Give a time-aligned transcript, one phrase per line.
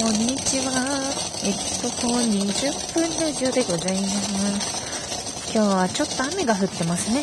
[0.00, 1.12] こんにちは。
[1.44, 5.52] えっと、こう20分ラジオでございます。
[5.54, 7.22] 今日はちょっと雨が降ってますね。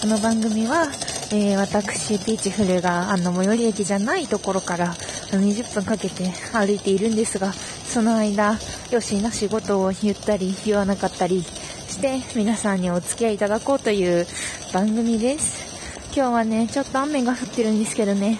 [0.00, 0.84] この番組は、
[1.32, 4.94] えー、私、ピーチフルが、あの、最寄り駅じゃないところから、
[5.32, 8.56] 20分かけて歩いているんですが、その間、
[8.92, 14.28] よしな仕事を言ったり、言わなかったりして、皆さんにお付き合いいただこうという
[14.72, 15.66] 番組です。
[16.14, 18.38] 今日はね、ちょっと雨が降ってるんですけどね、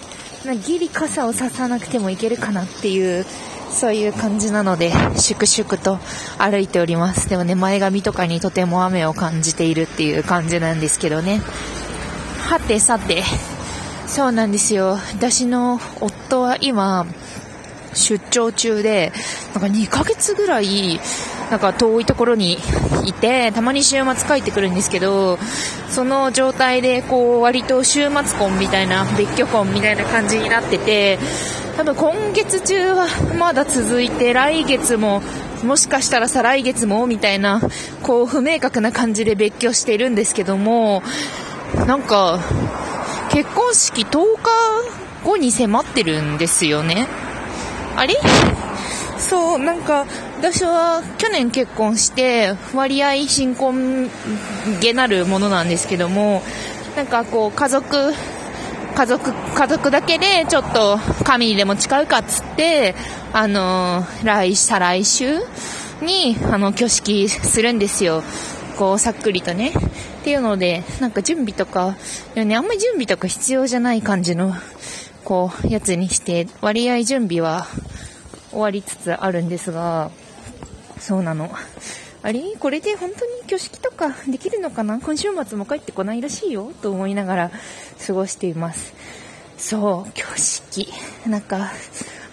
[0.64, 3.26] ギリ傘をささなくてもいけるかなっていう、
[3.76, 5.98] そういう感じなので、粛々と
[6.38, 7.28] 歩いております。
[7.28, 11.42] でもね、前髪とかにとても雨を感じているっていう感じなんですけどね。
[12.48, 13.22] はてさて、
[14.06, 14.98] そうなんですよ。
[15.12, 17.06] 私の夫は今、
[17.92, 19.12] 出張中で、
[19.52, 20.98] なんか2ヶ月ぐらい、
[21.50, 22.58] なんか遠いところに
[23.04, 25.38] いて、たまに週末帰ってくるんですけど、
[25.90, 31.18] その状態で、こう、割と週末婚みたいな、別居婚みたいな感じになってて、
[31.76, 33.06] 多分今月中は
[33.38, 35.22] まだ続いて、来月も、
[35.62, 37.60] もしかしたら再来月も、みたいな、
[38.02, 41.02] こう、不明確な感じで別居しているんですけども、
[41.86, 42.40] なんか、
[43.30, 44.50] 結婚式10日
[45.24, 47.08] 後に迫ってるんですよね。
[47.96, 48.16] あれ？
[49.18, 50.06] そう、なんか、
[50.38, 54.08] 私は去年結婚して、割合新婚
[54.80, 56.42] げなるものなんですけども、
[56.96, 58.14] なんかこう、家族、
[58.96, 62.94] 家族、家族だけでちょっと神にでも誓うかっつって、
[63.34, 65.38] あの、来、再来週
[66.00, 68.22] に、あの、挙式するんですよ。
[68.78, 69.68] こう、さっくりとね。
[69.68, 71.94] っていうので、なんか準備とか、
[72.34, 74.54] ね、あんまり準備とか必要じゃない感じの、
[75.24, 77.66] こう、やつにして、割合準備は
[78.50, 80.10] 終わりつつあるんですが、
[80.98, 81.50] そうなの。
[82.26, 82.42] あれ？
[82.58, 84.98] これで本当に挙式とかできるのかな？
[84.98, 87.50] 今週末も帰ってこないらしいよと思いながら
[88.04, 88.94] 過ごしています。
[89.56, 90.92] そう、挙式。
[91.24, 91.70] なんか、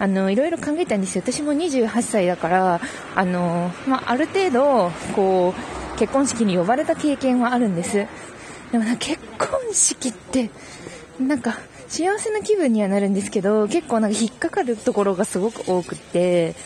[0.00, 1.22] あの、いろいろ考えたんですよ。
[1.24, 2.80] 私も28歳だから、
[3.14, 5.54] あの、まあ、ある程度、こ
[5.94, 8.06] う、結婚式に呼ばれた経験はあるんです。
[8.72, 10.50] でもな、結婚式って、
[11.20, 11.56] なんか、
[11.86, 16.56] 幸せな気分にはなるんですけど、結構なんか引っかかるところがすごく多くて、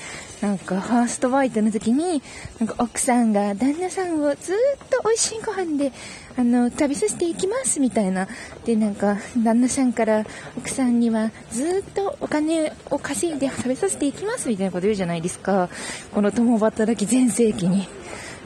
[0.40, 2.22] なんかファーストバイトの時に、
[2.60, 5.92] なんか奥さんが旦那さんをずっと美味しいご飯で、
[6.36, 8.28] あの、食べさせていきますみたいな。
[8.64, 10.24] で、なんか旦那さんから
[10.56, 15.68] 奥さんにはずっとお金を稼いで食べさせていきますみたいなこと言うじゃないですか。
[16.14, 17.88] この共働き全盛期に。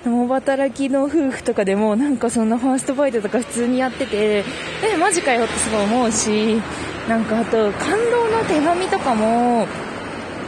[0.04, 4.44] 共働きの夫婦とかでもなんかそんなファーストバイトとか普通にやってて、
[4.82, 6.60] え、マジかよってすごい思うし、
[7.08, 9.66] なんかあと感動の手紙とかも、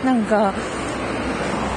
[0.04, 0.52] なんか、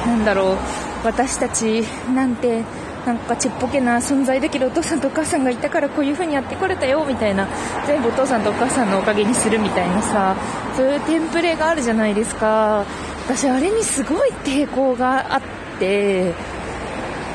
[0.08, 0.58] なんだろう、
[1.04, 1.84] 私たち
[2.16, 2.64] なんて、
[3.06, 7.48] なんかちっぽけな存在だけどお父さんとお母さんがいたからこういう風にやってこれたよみたいな。
[7.86, 10.36] 全部お父さんとお母さんのおかげにするみたいなさ
[10.76, 12.84] そういうテンプレがあるじゃないですか。
[13.26, 15.42] 私あれにすごい抵抗があっ
[15.80, 16.34] て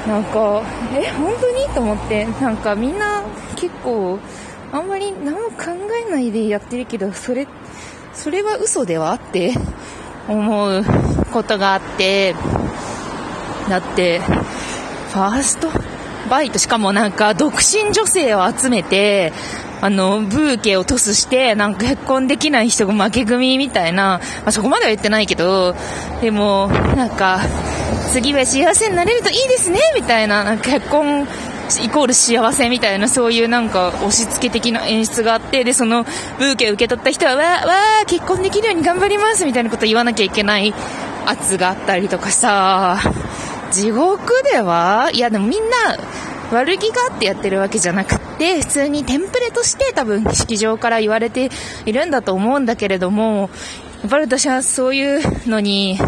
[0.07, 0.63] なんか、
[0.95, 3.23] え、本当にと思って、なんかみんな
[3.55, 4.19] 結構、
[4.73, 5.55] あんまり何も考
[6.07, 7.47] えないでやってるけど、それ、
[8.13, 9.15] それは嘘では？
[9.15, 9.55] って
[10.29, 10.85] 思う。
[11.33, 12.35] ことがあって、
[13.69, 15.69] だって、ファースト
[16.31, 19.33] バイト、しかもなんか独身女性を集めて、
[19.81, 25.75] あの、ブーケをトスして、なんか結婚できない人が負け組みたいな、まあ、そこまでは言ってないけど、
[26.21, 27.41] でも、なんか、
[28.13, 31.27] 次は幸せになれるといいですね、みたいな、なんか結婚
[31.81, 36.05] イコール幸せみたいな、そういうなんか押し付け的な演出があって、で、その
[36.39, 40.75] ブーケを受け取った人は、わー、わー、結婚できるように頑張ります、みたいなこと言わなきゃいけない
[41.27, 42.99] 圧があったりとかさ、
[43.71, 45.77] 地獄ではいや、でもみんな、
[46.53, 51.51] 悪気があってやってるわけじゃなくて、普通にテンプレとして多分式場から言われて
[51.87, 53.49] いるんだと思うんだけれども、
[54.03, 55.99] やっぱり私はそういうのに、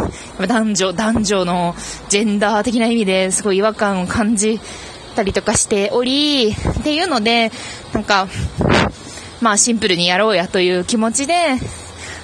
[0.47, 1.75] 男女、男女の
[2.09, 4.61] ジェンダー的な意味ですごい違和感を感じ
[5.17, 7.51] たりとかしており、っていうので、
[7.95, 8.29] なんか、
[9.41, 11.35] まあシンプルにやろうやという気持ちで、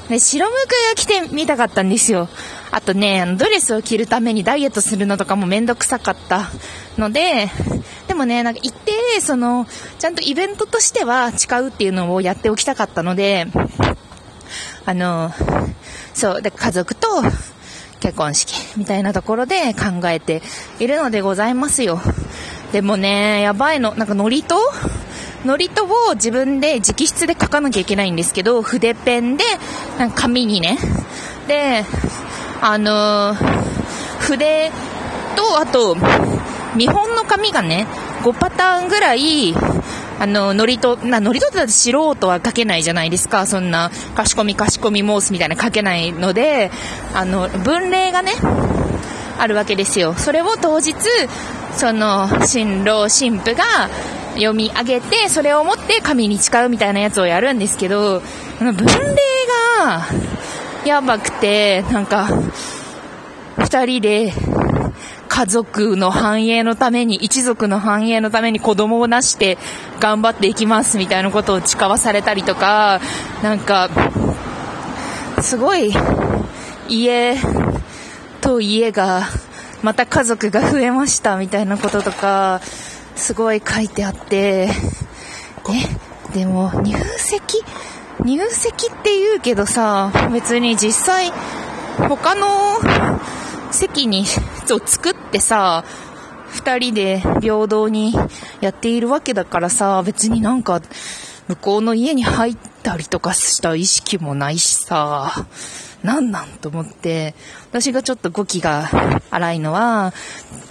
[0.08, 2.28] ね、白むくが着てみたかったんですよ。
[2.72, 6.50] あとね、ドレスを着るためにダイエットするのとかもめんどくさかった
[6.98, 7.50] ので、
[8.06, 9.66] でもね、なんか一定、その、
[9.98, 13.46] ちゃんとイベントとしては誓うっていうのをやっておきたかったので、
[14.86, 15.32] あの、
[16.14, 17.08] そう、で、家族と
[18.00, 20.42] 結婚式みたいなところで考えて
[20.78, 22.00] いるのでございますよ。
[22.72, 24.56] でもね、やばいの、なんかノリと
[25.44, 29.44] ノリとを自分で直筆で書かなきゃいけないんですけど、筆ペンで、
[29.98, 30.78] なんか紙にね。
[31.48, 31.84] で、
[32.62, 33.34] あの、
[34.20, 34.70] 筆
[35.36, 35.96] と、あと、
[36.76, 37.86] 見本の紙がね、
[38.22, 39.54] 5パターンぐらい、
[40.18, 43.46] あの、ノリと、な、ノリとだって素人は書けないじゃないですか。
[43.46, 46.70] そんな、かしこみかしこみ申すみたいな書けないので、
[47.14, 48.32] あの、文例がね、
[49.38, 50.14] あるわけですよ。
[50.14, 50.94] それを当日、
[51.74, 53.64] その、新郎新婦が
[54.34, 58.22] 読み上げて、それを持って神に誓うみたいなやつをやるんですけど、
[58.58, 58.84] 文例
[59.78, 60.04] が、
[60.84, 62.28] やばくて、なんか、
[63.58, 64.32] 二人で、
[65.28, 69.58] 家族の繁栄のために、一族の繁栄のために子供をなして
[70.00, 73.00] 頑張っていきますみたいなことを誓わされたりとか、
[73.42, 73.90] なんか、
[75.40, 75.92] すごい、
[76.88, 77.36] 家
[78.40, 79.22] と家が、
[79.82, 82.60] また家族が増えましたみたいなこととか、
[83.16, 84.70] すごい書いてあって、
[85.68, 87.62] え、でも入籍
[88.24, 91.32] 入籍って言うけどさ、別に実際、
[92.08, 92.48] 他の
[93.70, 94.24] 席に、
[94.70, 95.84] を作ってさ、
[96.50, 98.14] 二人で平等に
[98.60, 100.80] やっているわけだからさ、別になんか、
[101.48, 105.46] 向こうの家に入ったりとかした意識もないしさ、
[106.02, 107.34] なんなんと思って、
[107.70, 108.88] 私がちょっと語気が
[109.30, 110.12] 荒いのは、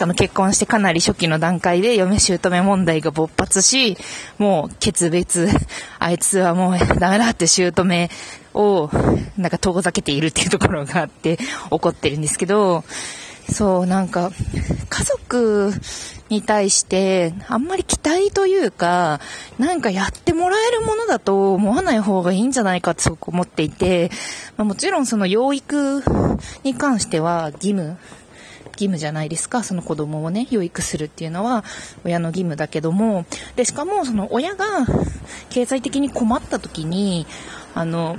[0.01, 3.97] あの結婚してかなり初期の段階で嫁姑問題が勃発し、
[4.37, 5.47] もう決別、
[5.99, 8.09] あいつはもうダメだって姑
[8.53, 8.89] を
[9.37, 11.37] なんか遠ざけているっていうところがあって
[11.69, 12.83] 怒ってるんですけど、
[13.51, 14.31] そう、なんか、
[14.89, 15.73] 家族
[16.29, 19.19] に対して、あんまり期待というか、
[19.57, 24.11] なんかやってもらえるものだと思わない方がいいんじゃないかってすごく思っていて、
[24.57, 26.03] まあ、もちろんその養育
[26.63, 27.97] に関しては義務、
[28.73, 31.65] 義務じゃないですか、その子供をね、養育するっていうのは
[32.05, 33.25] 親の義務だけども、
[33.55, 34.65] で、しかもその親が
[35.49, 37.25] 経済的に困った時に、
[37.75, 38.18] あの、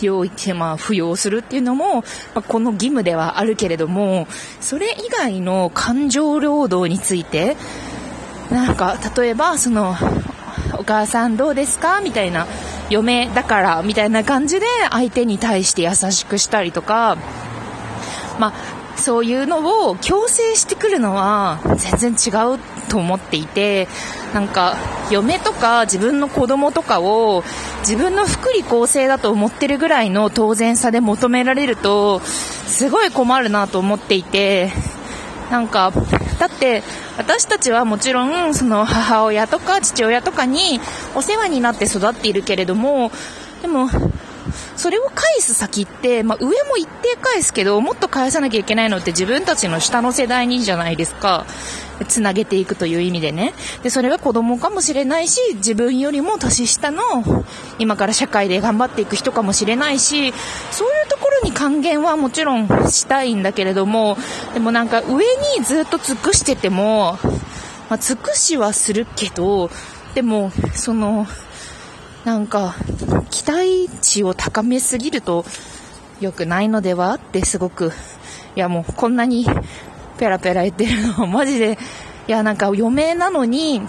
[0.00, 2.02] 養育、まあ、扶養するっていうのも、ま
[2.36, 4.26] あ、この義務ではあるけれども、
[4.60, 7.56] それ以外の感情労働について、
[8.50, 9.96] なんか、例えば、その、
[10.78, 12.46] お母さんどうですかみたいな、
[12.90, 17.16] 嫁だから、みたいな感じで相手に対して優しくしたりとか、
[18.38, 18.52] まあ、
[18.96, 21.60] そういうのを強制してくるのは
[21.98, 23.88] 全然違うと思っていて、
[24.32, 24.76] なんか、
[25.10, 27.44] 嫁とか自分の子供とかを
[27.80, 34.72] 自分の福利厚生だと思ってるぐらいの当然さで求められると、すごい困るなと思っていて、
[35.50, 35.92] なんか、
[36.38, 36.82] だって
[37.16, 40.80] 私たちはもちろんその母親とか父親とかに
[41.14, 43.10] お世話になって育っているけれども、
[43.62, 43.88] でも
[44.76, 51.46] それを返す先って、まあ、上も一定返すけど、もっと返さなきゃいけないのって自分たちの下の世代にじゃないですか。
[52.08, 53.54] つなげていくという意味でね。
[53.82, 57.02] で、それが子供かもしれないし、自分よりも年下の、
[57.78, 60.34] 今から社会で頑張っていく人かもしれないし、
[60.70, 64.18] そういうところに還元はもちろんしたいんだけれども、
[64.52, 65.24] でもなんか上
[65.56, 67.18] にずっと尽くしてても、
[67.88, 69.70] まあ、尽くしはするけど、
[70.14, 71.26] でも、その、
[72.24, 72.74] なんか、
[73.30, 75.44] 期待値を高めすぎると
[76.20, 77.92] 良くないのではってすごく、
[78.56, 79.46] いやもうこんなに
[80.18, 81.78] ペラペラ言ってるのはマジで、
[82.28, 83.82] いやなんか余命なのに、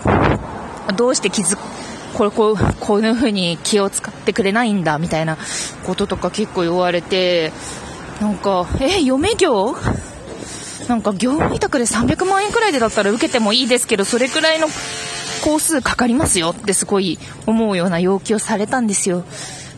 [0.95, 1.57] どうして気づ
[2.13, 5.37] これこう、こういう風に気を使ってくれないんだみたいな
[5.85, 7.51] こととか結構言われて、
[8.19, 9.75] なんか、え、嫁業？
[10.87, 14.67] なんか業務委託で300万円くらいでだったら受けてもいいですけど、それくらいの
[15.47, 19.23] 工数かかりますよってすごい思うような要求をされたんですよ。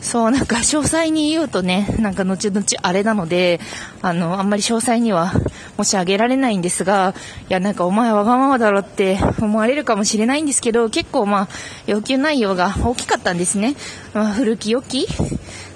[0.00, 3.60] そう、なんか詳細に言うとね、なんか後々あれなので、
[4.02, 5.32] あの、あんまり詳細には
[5.76, 7.14] 申し上げられないんですが、
[7.48, 11.48] いや、なんかお前わがままだろって思われるかもしれないんですけど、結構まあ、
[11.86, 13.76] 要求内容が大きかったんですね。
[14.12, 15.06] まあ、古き良き？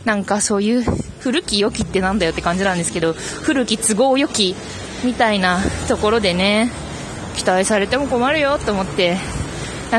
[0.04, 0.84] なんかそういう、
[1.20, 4.56] 古き良きってなんだよって感じなんですけど、古き都合良き
[5.04, 6.72] みたいなところでね、
[7.36, 9.18] 期待されても困るよと思って、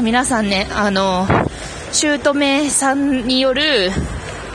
[0.01, 1.27] 皆さんね、あの、
[1.91, 3.91] 姑さんによる、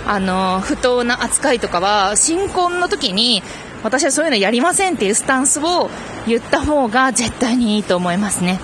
[0.07, 3.43] あの、不当な扱いとかは、新婚の時に、
[3.83, 5.91] 私はそういうのやりませんっていうスタンスを
[6.27, 8.61] 言った方が絶対にいいと思いますね。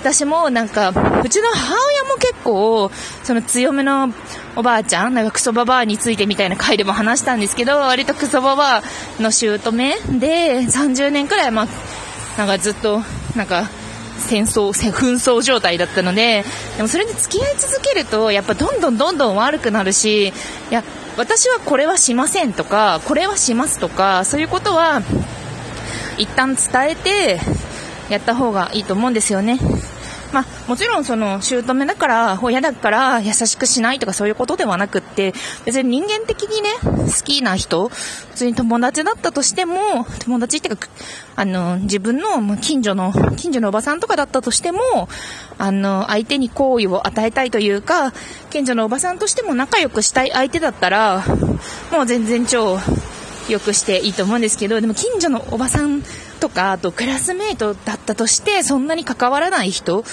[0.00, 0.90] 私もなんか、
[1.24, 2.90] うちの母親も結構、
[3.24, 4.12] その強めの
[4.54, 8.82] おばあちゃん、なんかクソババアについてみたいな回でも話したんですけど、割とクソババア
[9.20, 9.58] の姑
[10.18, 11.66] で、30年くらい、まあ、
[12.38, 13.02] なんかずっと、
[13.34, 13.68] なんか、
[14.18, 16.44] 戦争、 紛争状態だったので、
[16.76, 20.32] でもそれに付き合い続けると、やっぱどんどんどんどん悪くなるし、い
[20.70, 20.82] や、
[21.16, 25.02] 私はこれはしませんとか、これはしますとか、そういうことは、
[26.18, 27.40] 一旦伝えて、
[28.08, 29.58] やった方がいいと思うんですよね。
[30.32, 40.76] まあ、もちろんその、姑だから、親だから優しくしないとかそういうことではなくって、別に人間的にね、好きな人、普通に友達だったとしても、友達ってか、
[41.36, 44.80] あの、自分の近所の、近所のおばさんとかだったとしても、
[45.58, 48.12] あの、相手に好意を与えたいというか、
[48.50, 51.24] 近所のおばさんとしても仲良くしたい相手だったら、
[51.92, 52.78] もう全然超、
[53.48, 56.02] 良くしていいと思うんですけど、でも近所のおばさん
[56.36, 60.04] とか、あとクラスメイトだったとして、そんなに関わらない人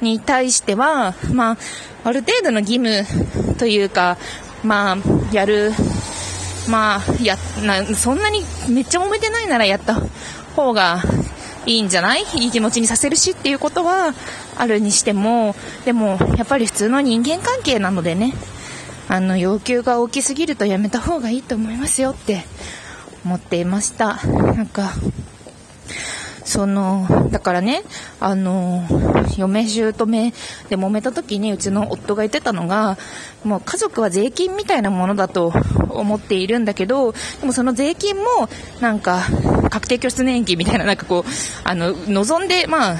[0.00, 1.56] に対しては、まあ、
[2.04, 4.18] ある程度の義務というか、
[4.64, 4.96] まあ、
[5.32, 5.72] やる、
[6.68, 10.00] まあ、や、な、そんなにめっちゃ揉めてないならやった
[10.54, 11.02] 方が
[11.66, 12.24] いいんじゃない？
[12.34, 14.14] いい気持ちにさせるしっていうことは
[14.56, 15.54] あるにしても、
[15.84, 18.32] でも、やっぱり普通の人間関係なのでね、
[19.08, 22.44] あの、要求が大きすぎるとやめた方がいいと思いますよって
[23.24, 24.16] 思っていました。
[24.24, 24.92] なんか、
[26.46, 27.82] その、だからね、
[28.20, 28.84] あの、
[29.36, 32.96] 嫁姑で揉めた時にうちの夫が言ってたのが、
[33.44, 35.52] もう家族は税金みたいなものだと
[35.90, 38.24] 思っているんだけど、でもその税金も、
[38.80, 39.22] なんか、
[39.70, 41.30] 確定拠出年金みたいな、なんかこう、
[41.64, 42.96] あの、望んで、まあ、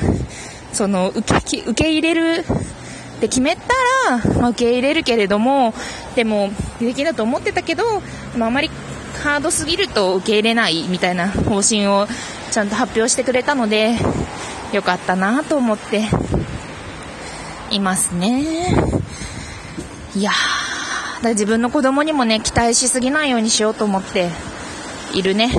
[0.73, 2.45] その、受け、受け入れる
[3.17, 3.63] って決めた
[4.11, 5.73] ら、ま、受け入れるけれども、
[6.17, 6.51] でも、
[6.81, 7.85] 有益だと思ってたけど、
[8.37, 8.71] まあ、あまり
[9.27, 12.07] ハードすぎると受け入れないみたいな方針を
[12.53, 13.97] ちゃんと発表してくれたので、
[14.73, 16.09] よかったなと思って
[17.73, 18.73] いますね。
[20.15, 20.31] いや、
[21.23, 24.31] だ自分の子供にもね、期待しすぎないようにしようと思って
[25.13, 25.51] いるね。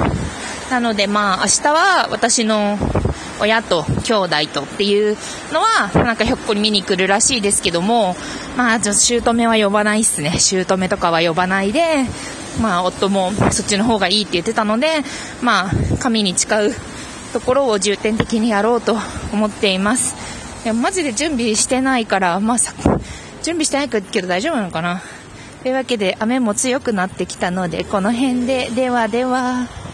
[0.72, 2.80] なのでまあ、明日は私の
[3.42, 5.18] 親と兄弟とっていう
[5.52, 8.16] のは、なんかひょっこり見に来るらしいですけども、
[8.56, 9.02] まあちょっと、
[9.34, 10.38] 姑は呼ばないっすね。
[10.40, 12.06] 姑とかは呼ばないで、
[12.62, 15.04] まあ、夫もそっちの方がいいって言ってたので、
[15.42, 16.76] まあ、神に誓う
[17.34, 18.98] ところを重点的にやろうと
[19.32, 20.16] 思っています。
[20.64, 22.58] いや、マジで準備してないから、まあ、
[23.44, 25.02] 準備してないけど大丈夫なのかな
[25.64, 29.87] というわけで、雨も強くなってきたので、この辺で、ではでは。